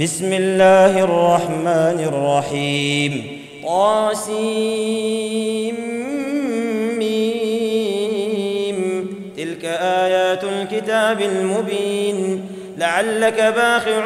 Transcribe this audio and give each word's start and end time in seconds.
بسم 0.00 0.32
الله 0.32 1.04
الرحمن 1.04 2.08
الرحيم 2.12 3.40
ميم 6.98 9.06
تلك 9.36 9.64
آيات 9.64 10.44
الكتاب 10.44 11.20
المبين 11.20 12.44
لعلك 12.78 13.54
باخع 13.56 14.04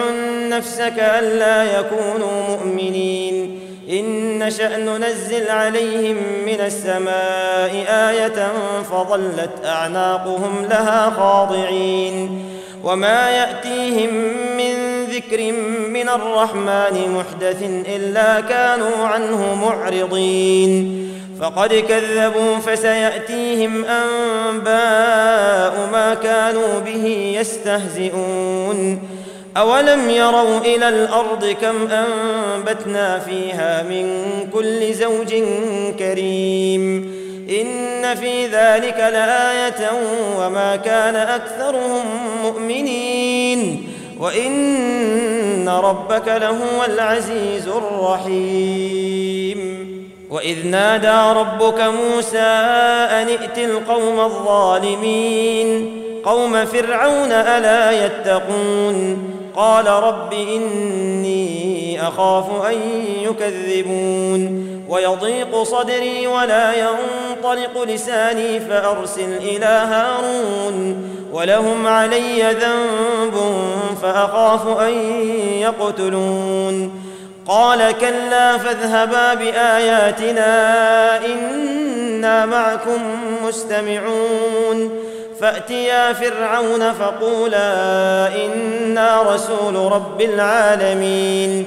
نفسك 0.48 0.98
ألا 0.98 1.78
يكونوا 1.78 2.42
مؤمنين 2.48 3.60
إن 3.90 4.38
نشأ 4.38 4.76
ننزل 4.76 5.48
عليهم 5.48 6.16
من 6.46 6.60
السماء 6.60 7.72
آية 7.88 8.52
فظلت 8.82 9.66
أعناقهم 9.66 10.66
لها 10.70 11.10
خاضعين 11.10 12.44
وما 12.84 13.30
يأتيهم 13.30 14.14
من 14.56 14.85
ذكر 15.16 15.52
من 15.88 16.08
الرحمن 16.08 16.96
محدث 17.16 17.62
إلا 17.96 18.40
كانوا 18.40 19.06
عنه 19.06 19.54
معرضين. 19.54 21.02
فقد 21.40 21.74
كذبوا 21.74 22.58
فسيأتيهم 22.58 23.84
أنباء 23.84 25.88
ما 25.92 26.16
كانوا 26.22 26.80
به 26.86 27.34
يستهزئون. 27.40 28.98
أولم 29.56 30.10
يروا 30.10 30.58
إلى 30.58 30.88
الأرض 30.88 31.56
كم 31.62 31.88
أنبتنا 31.90 33.18
فيها 33.18 33.82
من 33.82 34.06
كل 34.52 34.94
زوج 34.94 35.34
كريم. 35.98 37.16
إن 37.60 38.14
في 38.14 38.46
ذلك 38.46 38.98
لآية 38.98 39.90
وما 40.40 40.76
كان 40.76 41.16
أكثرهم 41.16 42.04
مؤمنين. 42.42 43.15
وإن 44.20 45.68
ربك 45.68 46.28
لهو 46.28 46.84
العزيز 46.86 47.68
الرحيم. 47.68 49.56
وإذ 50.30 50.66
نادى 50.66 51.38
ربك 51.40 51.80
موسى 51.80 52.38
أن 52.38 53.28
ائت 53.28 53.58
القوم 53.58 54.20
الظالمين. 54.20 56.02
قوم 56.24 56.64
فرعون 56.64 57.32
ألا 57.32 58.06
يتقون؟ 58.06 59.18
قال 59.56 59.86
رب 59.86 60.32
إني 60.32 62.08
أخاف 62.08 62.66
أن 62.66 62.78
يكذبون. 63.22 64.75
ويضيق 64.88 65.62
صدري 65.62 66.26
ولا 66.26 66.72
ينطلق 66.72 67.82
لساني 67.82 68.60
فأرسل 68.60 69.36
إلى 69.36 69.66
هارون 69.66 71.08
ولهم 71.32 71.86
علي 71.86 72.42
ذنب 72.42 73.34
فأخاف 74.02 74.80
أن 74.80 74.92
يقتلون. 75.60 77.02
قال 77.48 77.94
كلا 78.00 78.58
فاذهبا 78.58 79.34
بآياتنا 79.34 80.46
إنا 81.26 82.46
معكم 82.46 83.00
مستمعون. 83.44 84.90
فأتيا 85.40 86.12
فرعون 86.12 86.92
فقولا 86.92 87.66
إنا 88.46 89.22
رسول 89.22 89.92
رب 89.92 90.20
العالمين. 90.20 91.66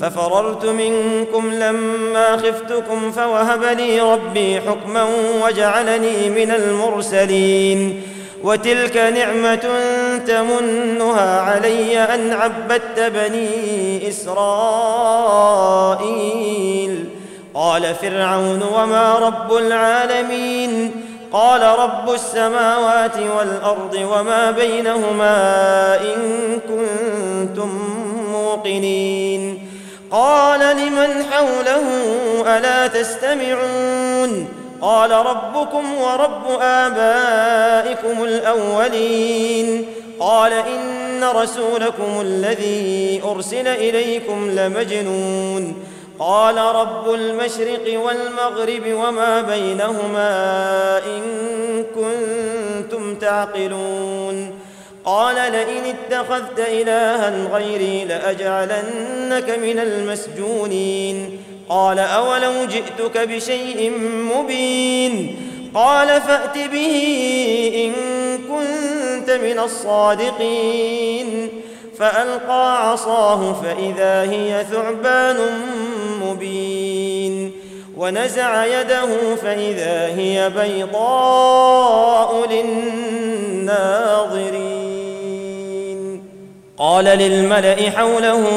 ففررت 0.00 0.66
منكم 0.66 1.50
لما 1.50 2.36
خفتكم 2.36 3.12
فوهب 3.12 3.64
لي 3.64 4.00
ربي 4.00 4.60
حكما 4.60 5.06
وجعلني 5.44 6.30
من 6.30 6.50
المرسلين 6.50 8.02
وتلك 8.42 8.96
نعمة 8.96 9.68
تمنها 10.26 11.40
علي 11.40 11.98
أن 11.98 12.32
عبدت 12.32 13.00
بني 13.00 14.08
إسرائيل. 14.08 14.40
قال 17.54 17.94
فرعون 17.94 18.62
وما 18.62 19.14
رب 19.14 19.56
العالمين؟ 19.56 20.90
قال 21.32 21.62
رب 21.62 22.10
السماوات 22.14 23.16
والأرض 23.38 23.94
وما 23.94 24.50
بينهما 24.50 25.34
إن 26.00 26.18
كنتم 26.68 27.78
موقنين. 28.32 29.59
قال 30.10 30.60
لمن 30.76 31.24
حوله 31.30 31.82
ألا 32.56 32.86
تستمعون 32.86 34.48
قال 34.80 35.10
ربكم 35.10 35.94
ورب 35.94 36.60
آبائكم 36.60 38.24
الأولين 38.24 39.86
قال 40.20 40.52
إن 40.52 41.24
رسولكم 41.24 42.20
الذي 42.20 43.22
أرسل 43.24 43.68
إليكم 43.68 44.50
لمجنون 44.50 45.74
قال 46.18 46.56
رب 46.56 47.14
المشرق 47.14 48.00
والمغرب 48.00 48.82
وما 48.86 49.40
بينهما 49.40 50.28
إن 50.98 51.22
كنتم 51.94 53.14
تعقلون 53.14 54.59
قال 55.04 55.34
لئن 55.34 55.82
اتخذت 55.84 56.58
إلها 56.58 57.48
غيري 57.52 58.04
لأجعلنك 58.04 59.58
من 59.58 59.78
المسجونين. 59.78 61.38
قال 61.68 61.98
أولو 61.98 62.64
جئتك 62.64 63.18
بشيء 63.18 63.92
مبين. 64.36 65.36
قال 65.74 66.20
فأت 66.20 66.58
به 66.72 67.12
إن 67.74 67.92
كنت 68.38 69.30
من 69.30 69.58
الصادقين. 69.58 71.48
فألقى 71.98 72.90
عصاه 72.90 73.52
فإذا 73.52 74.22
هي 74.22 74.66
ثعبان 74.72 75.36
مبين. 76.22 77.52
ونزع 77.96 78.80
يده 78.80 79.36
فإذا 79.42 80.06
هي 80.16 80.50
بيضاء 80.50 82.48
للناظرين. 82.50 84.89
قال 86.80 87.04
للملأ 87.04 87.90
حوله 87.90 88.48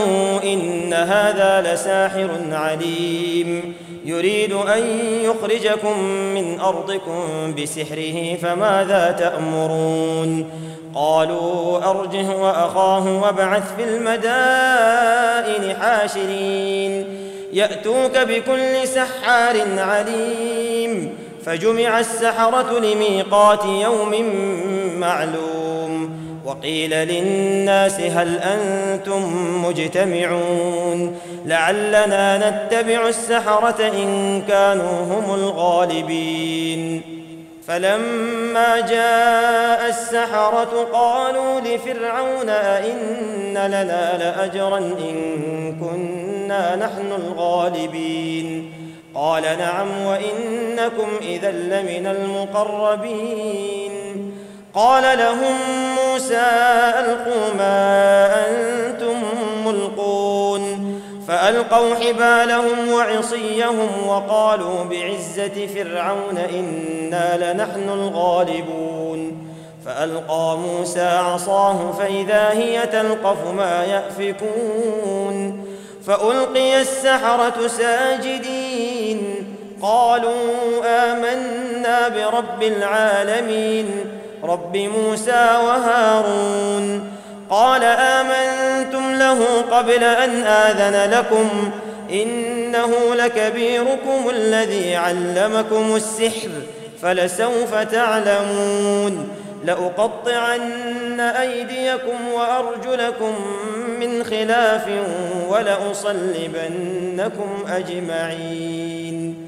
إن 0.44 0.94
هذا 0.94 1.74
لساحر 1.74 2.30
عليم. 2.52 3.74
يريد 4.06 4.52
أن 4.54 4.84
يخرجكم 5.24 6.00
من 6.10 6.60
أرضكم 6.60 7.56
بسحره 7.62 8.36
فماذا 8.42 9.16
تأمرون؟ 9.20 10.50
قالوا 10.96 11.90
أرجه 11.90 12.30
وأخاه 12.30 13.22
وابعث 13.22 13.76
في 13.76 13.84
المدائن 13.84 15.76
حاشرين. 15.82 17.06
يأتوك 17.54 18.18
بكل 18.18 18.88
سحار 18.88 19.56
عليم. 19.78 21.18
فجمع 21.46 22.00
السحرة 22.00 22.80
لميقات 22.80 23.66
يوم 23.66 24.34
معلوم 25.00 26.24
وقيل 26.46 26.90
للناس 26.90 28.00
هل 28.00 28.40
أنتم 28.40 29.22
مجتمعون 29.66 31.18
لعلنا 31.46 32.38
نتبع 32.50 33.08
السحرة 33.08 33.88
إن 33.88 34.42
كانوا 34.48 35.04
هم 35.04 35.34
الغالبين 35.34 37.02
فلما 37.68 38.80
جاء 38.80 39.90
السحرة 39.90 40.88
قالوا 40.94 41.60
لفرعون 41.60 42.50
أئن 42.50 43.54
لنا 43.54 44.18
لأجرا 44.18 44.78
إن 44.78 45.76
كنا 45.80 46.76
نحن 46.76 47.12
الغالبين 47.12 48.83
قال 49.16 49.44
نعم 49.44 50.06
وإنكم 50.06 51.08
إذا 51.22 51.52
لمن 51.52 52.08
المقربين. 52.08 53.94
قال 54.76 55.18
لهم 55.18 55.56
موسى 55.96 56.46
ألقوا 57.00 57.54
ما 57.58 58.32
أنتم 58.48 59.16
ملقون. 59.66 60.94
فألقوا 61.28 61.96
حبالهم 61.96 62.92
وعصيهم 62.92 64.08
وقالوا 64.08 64.84
بعزة 64.84 65.68
فرعون 65.76 66.38
إنا 66.38 67.54
لنحن 67.54 67.90
الغالبون. 67.90 69.48
فألقى 69.86 70.58
موسى 70.58 71.08
عصاه 71.08 71.92
فإذا 71.92 72.50
هي 72.50 72.88
تلقف 72.88 73.48
ما 73.58 73.84
يأفكون. 73.84 75.66
فألقي 76.08 76.82
السحرة 76.82 77.68
ساجدين 77.68 78.53
قالوا 79.84 80.86
آمنا 80.86 82.08
برب 82.08 82.64
العالمين 82.64 84.06
رب 84.44 84.78
موسى 84.78 85.58
وهارون. 85.66 87.12
قال 87.50 87.84
آمنتم 87.84 89.14
له 89.14 89.62
قبل 89.72 90.04
أن 90.04 90.44
آذن 90.44 91.12
لكم 91.12 91.72
إنه 92.12 93.16
لكبيركم 93.16 94.30
الذي 94.30 94.96
علمكم 94.96 95.96
السحر 95.96 96.50
فلسوف 97.02 97.76
تعلمون. 97.76 99.30
لأقطعن 99.66 101.20
أيديكم 101.20 102.28
وأرجلكم 102.34 103.36
من 104.00 104.24
خلاف 104.24 104.90
ولأصلبنكم 105.50 107.50
أجمعين. 107.70 109.48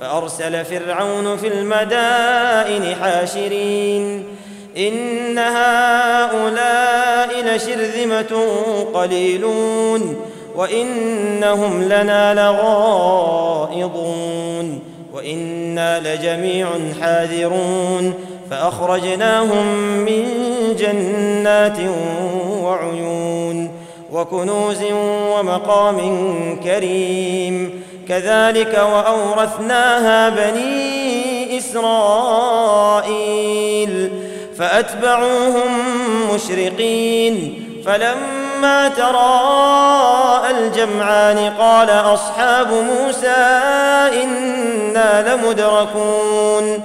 فأرسل 0.00 0.64
فرعون 0.64 1.36
في 1.36 1.48
المدائن 1.48 2.94
حاشرين. 3.02 4.24
إن 4.76 5.38
هؤلاء 5.38 7.30
لشرذمة 7.44 8.46
قليلون 8.94 10.16
وإنهم 10.56 11.82
لنا 11.82 12.34
لغائضون 12.34 13.76
وإنا 15.12 16.00
لجميع 16.00 16.68
حاذرون. 17.00 18.14
فأخرجناهم 18.50 19.66
من 19.98 20.24
جنات 20.78 21.78
وعيون 22.62 23.70
وكنوز 24.12 24.82
ومقام 25.32 25.98
كريم. 26.64 27.85
كذلك 28.08 28.86
وأورثناها 28.92 30.28
بني 30.28 31.58
إسرائيل 31.58 33.06
فأتبعوهم 34.58 35.84
مشرقين 36.34 37.62
فلما 37.86 38.88
تراءى 38.88 40.50
الجمعان 40.50 41.52
قال 41.58 41.90
أصحاب 41.90 42.68
موسى 42.72 43.60
إنا 44.22 45.34
لمدركون 45.34 46.82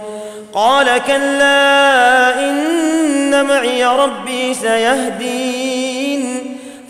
قال 0.53 0.85
كلا 1.07 2.39
إن 2.39 3.45
معي 3.45 3.85
ربي 3.85 4.53
سيهدين 4.53 5.90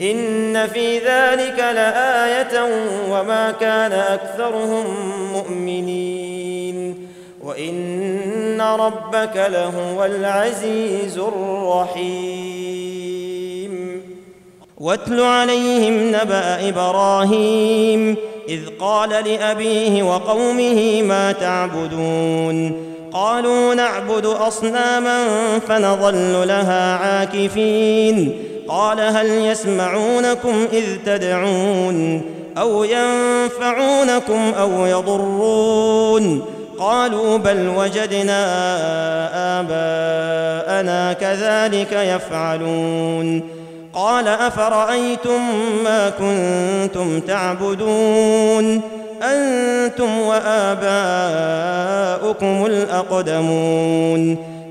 إن 0.00 0.66
في 0.66 0.98
ذلك 0.98 1.58
لآية 1.58 2.62
وما 3.10 3.50
كان 3.60 3.92
أكثرهم 3.92 4.84
مؤمنين 5.32 7.08
وإن 7.44 8.60
ربك 8.60 9.36
لهو 9.36 10.04
العزيز 10.04 11.18
الرحيم. 11.18 12.40
واتل 14.78 15.20
عليهم 15.20 16.08
نبأ 16.08 16.68
إبراهيم 16.68 18.16
إذ 18.48 18.60
قال 18.80 19.10
لأبيه 19.10 20.02
وقومه 20.02 21.02
ما 21.02 21.32
تعبدون. 21.32 22.86
قالوا 23.12 23.74
نعبد 23.74 24.26
أصناما 24.26 25.26
فنظل 25.68 26.48
لها 26.48 26.96
عاكفين. 26.96 28.49
قال 28.70 29.00
هل 29.00 29.26
يسمعونكم 29.26 30.66
إذ 30.72 30.84
تدعون 31.06 32.22
أو 32.58 32.84
ينفعونكم 32.84 34.52
أو 34.60 34.86
يضرون 34.86 36.42
قالوا 36.78 37.36
بل 37.36 37.68
وجدنا 37.76 38.40
آباءنا 39.60 41.12
كذلك 41.12 41.92
يفعلون 41.92 43.42
قال 43.94 44.28
أفرأيتم 44.28 45.40
ما 45.84 46.10
كنتم 46.10 47.20
تعبدون 47.20 48.80
أنتم 49.22 50.20
وآباؤكم 50.20 51.26
الأقدمون 52.66 54.36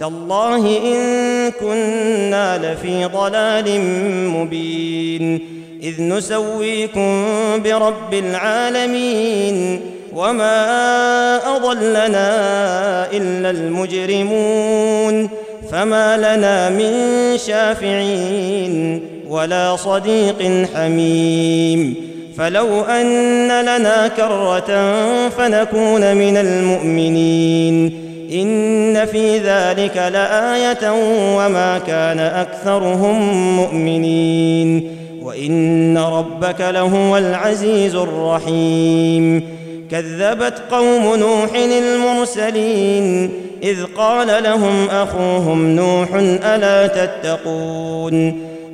تالله 0.00 0.78
إن 0.78 1.50
كنا 1.60 2.58
لفي 2.58 3.04
ضلال 3.04 3.80
مبين. 4.30 5.40
إذ 5.82 6.02
نسويكم 6.02 7.24
برب 7.64 8.14
العالمين. 8.14 9.80
وما 10.14 10.56
أضلنا 11.56 12.28
إلا 13.12 13.50
المجرمون. 13.50 15.28
فما 15.72 16.16
لنا 16.16 16.70
من 16.70 16.92
شافعين 17.38 19.00
ولا 19.28 19.76
صديق 19.76 20.68
حميم. 20.74 21.94
فلو 22.38 22.82
أن 22.82 23.48
لنا 23.62 24.08
كرة 24.08 24.98
فنكون 25.28 26.16
من 26.16 26.36
المؤمنين. 26.36 28.05
إن 28.32 29.06
في 29.06 29.38
ذلك 29.38 29.96
لآية 29.96 30.92
وما 31.36 31.78
كان 31.86 32.18
أكثرهم 32.18 33.22
مؤمنين 33.56 34.90
وإن 35.22 35.98
ربك 35.98 36.60
لهو 36.60 37.16
العزيز 37.16 37.94
الرحيم 37.94 39.42
كذبت 39.90 40.62
قوم 40.70 41.16
نوح 41.16 41.54
المرسلين 41.54 43.32
إذ 43.62 43.84
قال 43.84 44.42
لهم 44.42 44.88
أخوهم 44.88 45.66
نوح 45.66 46.08
ألا 46.44 46.86
تتقون 46.86 48.55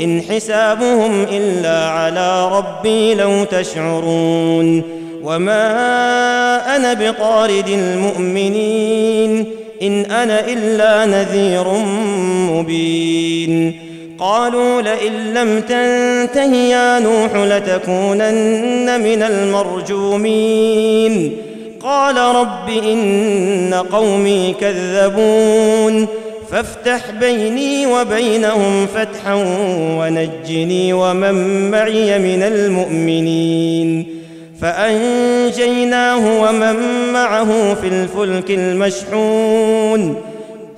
إن 0.00 0.22
حسابهم 0.22 1.22
إلا 1.22 1.88
على 1.88 2.48
ربي 2.48 3.14
لو 3.14 3.44
تشعرون 3.44 4.82
وما 5.22 6.76
أنا 6.76 6.94
بطارد 6.94 7.68
المؤمنين 7.68 9.46
إن 9.82 10.04
أنا 10.04 10.40
إلا 10.40 11.06
نذير 11.06 11.64
مبين 12.50 13.80
قالوا 14.18 14.82
لئن 14.82 15.34
لم 15.34 15.60
تنته 15.60 16.54
يا 16.54 16.98
نوح 16.98 17.34
لتكونن 17.34 19.00
من 19.00 19.22
المرجومين 20.02 20.70
قال 21.82 22.16
رب 22.16 22.68
إن 22.68 23.74
قومي 23.92 24.54
كذبون 24.60 26.06
فافتح 26.50 27.10
بيني 27.20 27.86
وبينهم 27.86 28.86
فتحا 28.86 29.34
ونجني 29.98 30.92
ومن 30.92 31.70
معي 31.70 32.18
من 32.18 32.42
المؤمنين 32.42 34.06
فأنجيناه 34.60 36.42
ومن 36.42 36.76
معه 37.12 37.74
في 37.74 37.88
الفلك 37.88 38.50
المشحون 38.50 40.16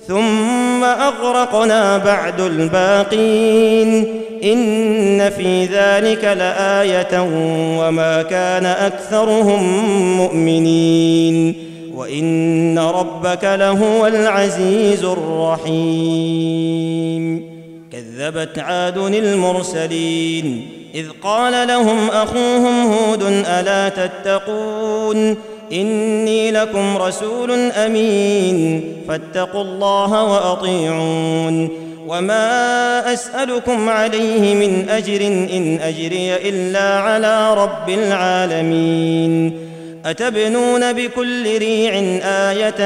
ثم 0.09 0.85
أغرقنا 0.85 1.99
بعد 1.99 2.41
الباقين 2.41 4.07
إن 4.45 5.31
في 5.31 5.65
ذلك 5.65 6.25
لآية 6.25 7.21
وما 7.79 8.23
كان 8.23 8.67
أكثرهم 8.67 9.63
مؤمنين 10.17 11.55
وإن 12.03 12.79
ربك 12.79 13.45
لهو 13.45 14.07
العزيز 14.07 15.05
الرحيم. 15.05 16.73
كذبت 17.93 18.59
عاد 18.59 18.99
المرسلين 18.99 20.69
إذ 20.95 21.07
قال 21.23 21.69
لهم 21.69 22.09
أخوهم 22.11 22.93
هود 22.93 23.23
ألا 23.47 23.89
تتقون؟ 23.89 25.37
إني 25.73 26.51
لكم 26.51 26.97
رسول 26.97 27.51
أمين 27.71 28.85
فاتقوا 29.09 29.63
الله 29.63 30.25
وأطيعون. 30.25 31.69
وما 32.09 33.13
أسألكم 33.13 33.89
عليه 33.89 34.55
من 34.55 34.89
أجر 34.89 35.27
إن 35.27 35.79
أجري 35.81 36.37
إلا 36.49 36.99
على 36.99 37.55
رب 37.55 37.89
العالمين. 37.89 39.72
أتبنون 40.07 40.93
بكل 40.93 41.59
ريع 41.59 41.93
آية 42.25 42.81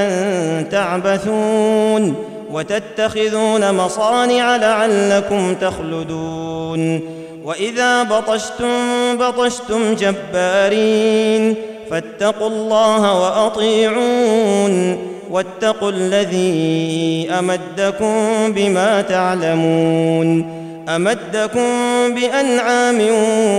تعبثون 0.63 2.15
وتتخذون 2.53 3.75
مصانع 3.75 4.57
لعلكم 4.57 5.55
تخلدون 5.55 7.01
وإذا 7.45 8.03
بطشتم 8.03 8.77
بطشتم 9.17 9.95
جبارين 9.95 11.55
فاتقوا 11.91 12.49
الله 12.49 13.21
وأطيعون 13.21 14.99
واتقوا 15.31 15.91
الذي 15.91 17.29
أمدكم 17.39 18.53
بما 18.53 19.03
تعلمون 19.03 20.57
أمدكم 20.89 21.69
بأنعام 22.15 23.01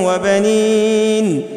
وبنين 0.04 1.57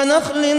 ونخل 0.00 0.56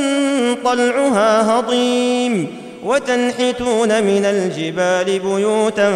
طلعها 0.65 1.59
هضيم 1.59 2.47
وتنحتون 2.85 4.03
من 4.03 4.25
الجبال 4.25 5.19
بيوتا 5.19 5.91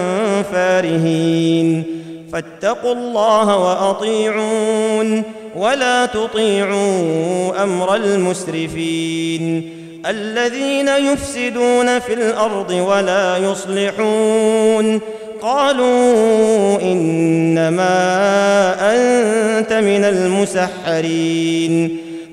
فارهين 0.52 1.84
فاتقوا 2.34 2.94
الله 2.94 3.58
وأطيعون 3.58 5.24
ولا 5.56 6.06
تطيعوا 6.06 7.64
أمر 7.64 7.96
المسرفين 7.96 9.70
الذين 10.06 10.88
يفسدون 10.88 12.00
في 12.00 12.14
الأرض 12.14 12.72
ولا 12.72 13.38
يصلحون 13.38 15.02
قالوا 15.42 16.82
إنما 16.82 17.96
أنت 18.80 19.74
من 19.74 20.04
المسحرين 20.04 22.05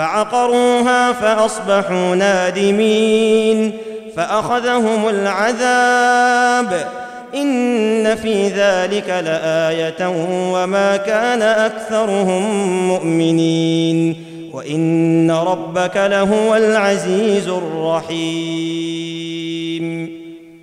فعقروها 0.00 1.12
فأصبحوا 1.12 2.14
نادمين 2.14 3.72
فأخذهم 4.16 5.08
العذاب 5.08 6.88
إن 7.34 8.14
في 8.16 8.48
ذلك 8.48 9.08
لآية 9.08 10.08
وما 10.52 10.96
كان 10.96 11.42
أكثرهم 11.42 12.42
مؤمنين 12.88 14.24
وإن 14.52 15.30
ربك 15.30 15.96
لهو 15.96 16.56
العزيز 16.56 17.48
الرحيم 17.48 19.00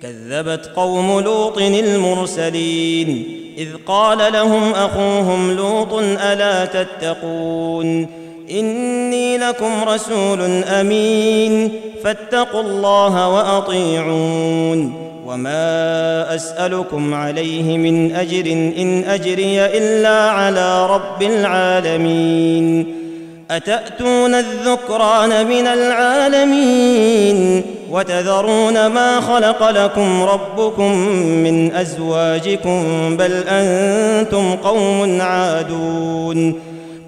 كذبت 0.02 0.70
قوم 0.76 1.20
لوط 1.20 1.58
المرسلين 1.58 3.38
إذ 3.58 3.68
قال 3.86 4.32
لهم 4.32 4.72
أخوهم 4.72 5.52
لوط 5.52 5.94
ألا 6.22 6.64
تتقون 6.64 8.27
إني 8.50 9.38
لكم 9.38 9.72
رسول 9.86 10.64
أمين. 10.64 11.72
فاتقوا 12.04 12.60
الله 12.60 13.28
وأطيعون. 13.28 15.08
وما 15.26 16.34
أسألكم 16.34 17.14
عليه 17.14 17.78
من 17.78 18.14
أجر 18.14 18.46
إن 18.52 19.04
أجري 19.04 19.64
إلا 19.64 20.30
على 20.30 20.86
رب 20.86 21.22
العالمين. 21.22 22.94
أتأتون 23.50 24.34
الذكران 24.34 25.46
من 25.46 25.66
العالمين؟ 25.66 27.62
وتذرون 27.90 28.86
ما 28.86 29.20
خلق 29.20 29.70
لكم 29.70 30.22
ربكم 30.22 30.98
من 31.18 31.72
أزواجكم؟ 31.72 32.82
بل 33.16 33.44
أنتم 33.48 34.54
قوم 34.54 35.20
عادون. 35.20 36.67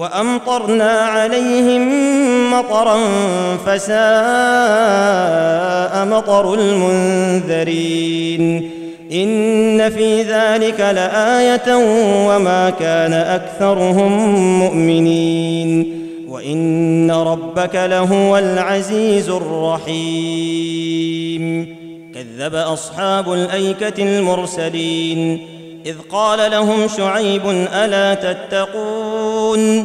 وأمطرنا 0.00 0.90
عليهم 0.90 1.82
مطرا 2.52 2.98
فساء 3.66 3.94
مطر 6.06 6.54
المنذرين. 6.54 8.70
إن 9.12 9.90
في 9.90 10.22
ذلك 10.22 10.80
لآية 10.80 11.76
وما 12.26 12.70
كان 12.70 13.12
أكثرهم 13.12 14.34
مؤمنين. 14.58 16.00
وإن 16.28 17.10
ربك 17.10 17.74
لهو 17.74 18.38
العزيز 18.38 19.28
الرحيم. 19.28 20.96
كذب 22.14 22.54
أصحاب 22.54 23.32
الأيكة 23.32 24.02
المرسلين. 24.02 25.40
إذ 25.86 25.94
قال 26.12 26.50
لهم 26.50 26.88
شعيب 26.96 27.42
ألا 27.74 28.14
تتقون؟ 28.14 29.84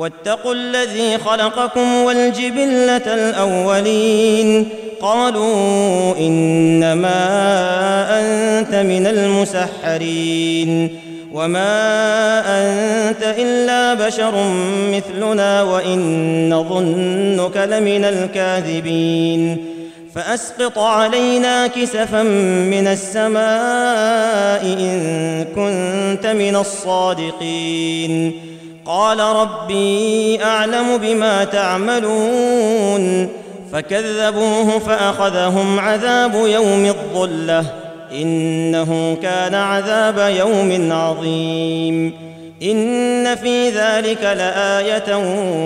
واتقوا 0.00 0.54
الذي 0.54 1.18
خلقكم 1.18 1.94
والجبلة 1.94 2.96
الأولين. 2.96 4.68
قالوا 5.00 6.16
إنما 6.18 7.10
أنت 8.20 8.74
من 8.74 9.06
المسحرين. 9.06 11.00
وما 11.32 12.40
أنت 12.40 13.34
إلا 13.38 13.94
بشر 14.06 14.32
مثلنا 14.92 15.62
وإن 15.62 16.54
نظنك 16.54 17.56
لمن 17.56 18.04
الكاذبين. 18.04 19.56
فأسقط 20.14 20.78
علينا 20.78 21.66
كسفا 21.66 22.22
من 22.72 22.86
السماء 22.86 24.62
إن 24.64 25.44
كنت 25.54 26.26
من 26.26 26.56
الصادقين. 26.56 28.49
قال 28.90 29.20
ربي 29.20 30.42
أعلم 30.42 30.96
بما 30.96 31.44
تعملون 31.44 33.28
فكذبوه 33.72 34.78
فأخذهم 34.78 35.80
عذاب 35.80 36.34
يوم 36.34 36.86
الظلة 36.86 37.64
إنه 38.12 39.16
كان 39.22 39.54
عذاب 39.54 40.34
يوم 40.36 40.92
عظيم 40.92 42.12
إن 42.62 43.36
في 43.36 43.68
ذلك 43.68 44.22
لآية 44.22 45.16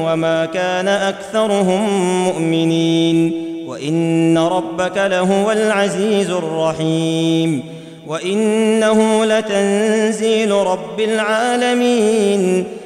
وما 0.06 0.46
كان 0.46 0.88
أكثرهم 0.88 1.88
مؤمنين 2.24 3.32
وإن 3.66 4.38
ربك 4.38 4.96
لهو 4.96 5.52
العزيز 5.52 6.30
الرحيم 6.30 7.62
وإنه 8.06 9.24
لتنزيل 9.24 10.52
رب 10.52 11.00
العالمين 11.00 12.66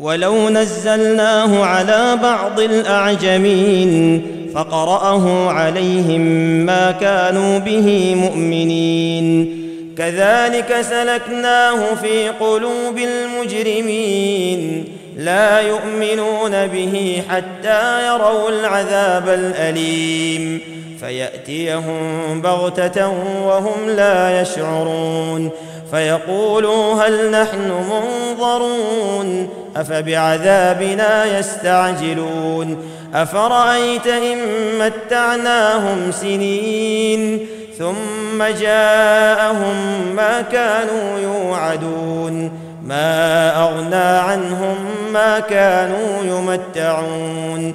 ولو 0.00 0.48
نزلناه 0.48 1.64
على 1.64 2.18
بعض 2.22 2.60
الأعجمين 2.60 4.22
فقرأه 4.54 5.50
عليهم 5.50 6.20
ما 6.66 6.90
كانوا 6.90 7.58
به 7.58 8.14
مؤمنين. 8.14 9.58
كذلك 9.98 10.80
سلكناه 10.80 11.94
في 11.94 12.28
قلوب 12.28 12.98
المجرمين. 12.98 14.84
لا 15.16 15.60
يؤمنون 15.60 16.66
به 16.66 17.22
حتى 17.30 18.06
يروا 18.06 18.50
العذاب 18.50 19.28
الأليم. 19.28 20.60
فيأتيهم 21.00 22.40
بغتة 22.42 23.08
وهم 23.46 23.90
لا 23.96 24.40
يشعرون. 24.40 25.50
فيقولوا 25.90 26.94
هل 26.94 27.30
نحن 27.30 27.72
منظرون. 27.90 29.48
أفبعذابنا 29.76 31.38
يستعجلون؟ 31.38 32.78
أفرأيت 33.14 34.06
إن 34.06 34.38
متعناهم 34.78 36.12
سنين 36.12 37.46
ثم 37.78 38.42
جاءهم 38.60 39.76
ما 40.16 40.42
كانوا 40.52 41.18
يوعدون؟ 41.18 42.52
ما 42.84 43.62
أغنى 43.62 43.94
عنهم 43.94 44.76
ما 45.12 45.40
كانوا 45.40 46.22
يمتعون؟ 46.24 47.74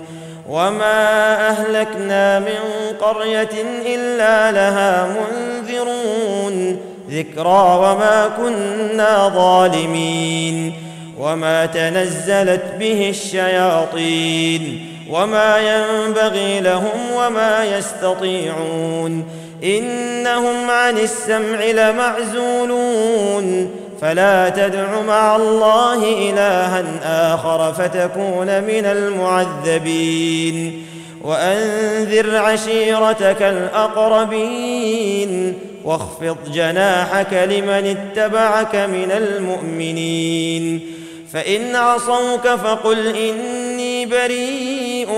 وما 0.50 1.50
أهلكنا 1.50 2.40
من 2.40 2.60
قرية 3.02 3.50
إلا 3.86 4.52
لها 4.52 5.08
منذرون؟ 5.08 6.78
ذكرى 7.10 7.78
وما 7.78 8.32
كنا 8.38 9.30
ظالمين؟ 9.36 10.74
وما 11.24 11.66
تنزلت 11.66 12.64
به 12.80 13.10
الشياطين 13.10 14.86
وما 15.10 15.58
ينبغي 15.58 16.60
لهم 16.60 17.12
وما 17.16 17.66
يستطيعون 17.66 19.26
إنهم 19.64 20.70
عن 20.70 20.98
السمع 20.98 21.66
لمعزولون 21.66 23.72
فلا 24.02 24.50
تدع 24.50 25.02
مع 25.02 25.36
الله 25.36 26.30
إلها 26.30 26.84
آخر 27.34 27.74
فتكون 27.74 28.64
من 28.64 28.86
المعذبين 28.86 30.86
وأنذر 31.22 32.38
عشيرتك 32.38 33.42
الأقربين 33.42 35.54
واخفض 35.84 36.38
جناحك 36.54 37.34
لمن 37.34 37.98
اتبعك 37.98 38.76
من 38.76 39.12
المؤمنين 39.12 40.94
فإن 41.34 41.76
عصوك 41.76 42.48
فقل 42.48 43.15
إني 43.15 44.06
بريء 44.06 45.10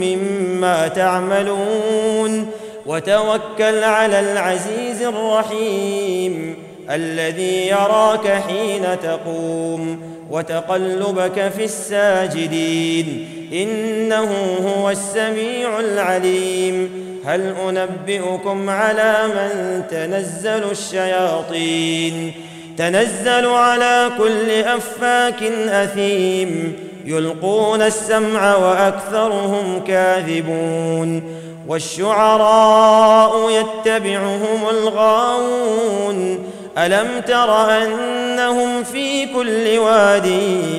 مما 0.00 0.88
تعملون 0.88 2.50
وتوكل 2.86 3.84
على 3.84 4.20
العزيز 4.20 5.02
الرحيم 5.02 6.56
الذي 6.90 7.68
يراك 7.68 8.28
حين 8.28 9.00
تقوم 9.02 10.00
وتقلبك 10.30 11.52
في 11.56 11.64
الساجدين 11.64 13.28
إنه 13.52 14.56
هو 14.66 14.90
السميع 14.90 15.80
العليم 15.80 16.90
هل 17.24 17.54
أنبئكم 17.68 18.70
على 18.70 19.16
من 19.26 19.82
تنزل 19.90 20.70
الشياطين 20.70 22.32
تنزل 22.78 23.46
على 23.46 24.10
كل 24.18 24.50
أفاك 24.50 25.42
أثيم 25.68 26.76
يلقون 27.04 27.82
السمع 27.82 28.56
وأكثرهم 28.56 29.80
كاذبون. 29.86 31.22
والشعراء 31.68 33.50
يتبعهم 33.50 34.60
الغاوون 34.70 36.38
ألم 36.78 37.08
تر 37.26 37.70
أنهم 37.82 38.84
في 38.84 39.26
كل 39.26 39.78
واد 39.78 40.26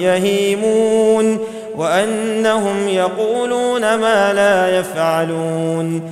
يهيمون؟ 0.01 1.39
وأنهم 1.75 2.88
يقولون 2.88 3.82
ما 3.82 4.34
لا 4.34 4.79
يفعلون. 4.79 6.12